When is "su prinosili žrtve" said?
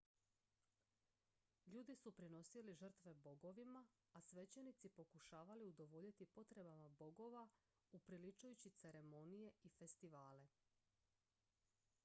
1.95-3.13